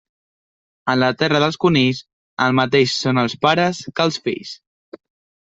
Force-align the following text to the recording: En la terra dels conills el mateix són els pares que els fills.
En 0.93 0.95
la 1.01 1.09
terra 1.19 1.41
dels 1.43 1.59
conills 1.65 1.99
el 2.47 2.57
mateix 2.61 2.97
són 3.03 3.23
els 3.25 3.37
pares 3.45 3.83
que 4.01 4.09
els 4.09 4.19
fills. 4.27 4.57